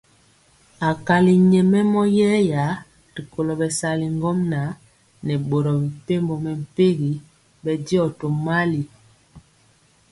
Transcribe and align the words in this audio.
Akali 0.89 1.33
nyɛmemɔ 1.51 2.01
yeya 2.17 2.63
rikolo 3.15 3.51
bɛsali 3.59 4.05
ŋgomnaŋ 4.17 4.69
nɛ 5.25 5.33
boro 5.49 5.71
mepempɔ 5.81 6.35
mɛmpegi 6.43 7.11
bɛndiɔ 7.63 8.03
tomali. 8.19 8.81